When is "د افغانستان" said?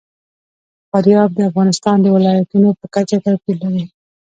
1.35-1.97